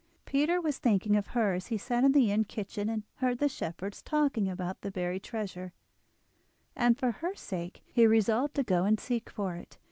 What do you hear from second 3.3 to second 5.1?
the shepherds talking about the